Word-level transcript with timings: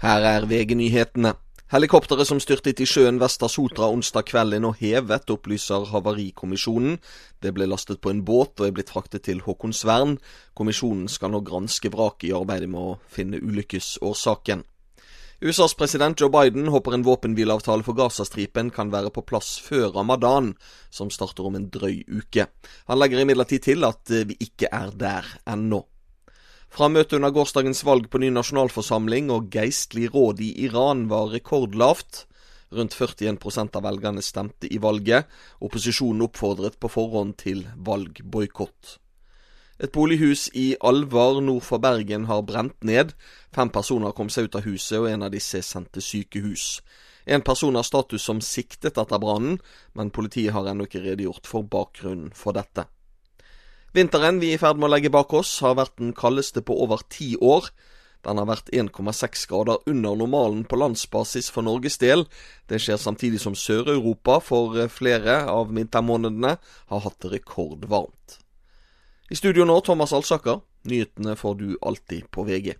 Her 0.00 0.24
er 0.24 0.46
VG-nyhetene. 0.48 1.34
Helikopteret 1.74 2.24
som 2.24 2.38
styrtet 2.40 2.80
i 2.80 2.86
sjøen 2.88 3.18
vest 3.20 3.42
av 3.44 3.50
Sotra 3.52 3.90
onsdag 3.92 4.24
kveld 4.30 4.56
er 4.56 4.62
nå 4.64 4.70
hevet, 4.78 5.28
opplyser 5.28 5.84
Havarikommisjonen. 5.90 6.96
Det 7.44 7.52
ble 7.52 7.66
lastet 7.68 8.00
på 8.00 8.08
en 8.08 8.22
båt 8.24 8.62
og 8.62 8.70
er 8.70 8.72
blitt 8.78 8.92
fraktet 8.94 9.26
til 9.28 9.42
Håkonsvern. 9.44 10.16
Kommisjonen 10.56 11.04
skal 11.12 11.34
nå 11.34 11.42
granske 11.44 11.92
vraket 11.92 12.30
i 12.30 12.32
arbeidet 12.32 12.70
med 12.72 12.80
å 12.80 12.96
finne 13.12 13.42
ulykkesårsaken. 13.44 14.64
USAs 15.44 15.76
president 15.76 16.16
Joe 16.16 16.32
Biden 16.32 16.72
håper 16.72 16.96
en 16.96 17.04
våpenhvileavtale 17.04 17.84
for 17.84 18.00
Gazastripen 18.00 18.72
kan 18.72 18.88
være 18.96 19.12
på 19.12 19.26
plass 19.28 19.58
før 19.60 19.92
ramadan, 20.00 20.54
som 20.88 21.12
starter 21.12 21.44
om 21.44 21.60
en 21.60 21.68
drøy 21.68 22.06
uke. 22.08 22.48
Han 22.88 23.04
legger 23.04 23.20
imidlertid 23.20 23.68
til 23.68 23.84
at 23.84 24.08
vi 24.08 24.40
ikke 24.48 24.72
er 24.72 24.96
der 24.96 25.28
ennå. 25.44 25.84
Fra 26.70 26.86
møtet 26.86 27.16
under 27.18 27.32
gårsdagens 27.34 27.82
valg 27.82 28.06
på 28.10 28.20
ny 28.22 28.28
nasjonalforsamling 28.30 29.30
og 29.34 29.48
geistlig 29.50 30.12
råd 30.14 30.38
i 30.46 30.52
Iran 30.68 31.08
var 31.10 31.32
rekordlavt. 31.34 32.24
Rundt 32.70 32.94
41% 32.94 33.74
av 33.74 33.82
velgerne 33.82 34.22
stemte 34.22 34.70
i 34.70 34.78
valget. 34.78 35.26
Opposisjonen 35.58 36.28
oppfordret 36.28 36.78
på 36.78 36.90
forhånd 36.94 37.34
til 37.42 37.64
valgboikott. 37.74 39.00
Et 39.82 39.90
bolighus 39.90 40.46
i 40.54 40.76
Alvar 40.84 41.40
nord 41.42 41.64
for 41.66 41.82
Bergen 41.82 42.28
har 42.30 42.46
brent 42.46 42.84
ned. 42.86 43.16
Fem 43.50 43.72
personer 43.74 44.14
kom 44.14 44.30
seg 44.30 44.46
ut 44.46 44.60
av 44.60 44.68
huset, 44.68 45.00
og 45.00 45.08
en 45.10 45.26
av 45.26 45.34
disse 45.34 45.58
er 45.58 45.66
sendt 45.66 45.90
til 45.96 46.04
sykehus. 46.06 46.66
En 47.26 47.42
person 47.42 47.74
har 47.74 47.88
status 47.88 48.22
som 48.22 48.44
siktet 48.44 49.00
etter 49.00 49.18
brannen, 49.18 49.58
men 49.98 50.14
politiet 50.14 50.54
har 50.54 50.70
ennå 50.70 50.86
ikke 50.86 51.02
redegjort 51.02 51.50
for 51.50 51.66
bakgrunnen 51.66 52.30
for 52.36 52.54
dette. 52.54 52.86
Vinteren 53.96 54.38
vi 54.38 54.52
er 54.52 54.58
i 54.58 54.60
ferd 54.62 54.78
med 54.78 54.86
å 54.86 54.92
legge 54.92 55.10
bak 55.10 55.32
oss, 55.34 55.56
har 55.64 55.74
vært 55.74 55.96
den 55.98 56.12
kaldeste 56.14 56.62
på 56.62 56.76
over 56.84 57.02
ti 57.10 57.32
år. 57.42 57.72
Den 58.22 58.38
har 58.38 58.46
vært 58.46 58.68
1,6 58.76 59.46
grader 59.50 59.80
under 59.90 60.18
normalen 60.20 60.60
på 60.68 60.78
landsbasis 60.78 61.48
for 61.50 61.66
Norges 61.66 61.98
del. 61.98 62.26
Det 62.70 62.78
skjer 62.78 63.00
samtidig 63.00 63.40
som 63.42 63.56
Sør-Europa 63.58 64.38
for 64.44 64.76
flere 64.92 65.40
av 65.50 65.72
vintermånedene 65.74 66.54
har 66.60 67.02
hatt 67.06 67.18
det 67.24 67.32
rekordvarmt. 67.34 68.38
I 69.30 69.38
studio 69.38 69.66
nå, 69.66 69.80
Thomas 69.82 70.14
Alsaker. 70.14 70.62
Nyhetene 70.86 71.34
får 71.36 71.58
du 71.58 71.68
alltid 71.82 72.30
på 72.30 72.46
VG. 72.46 72.76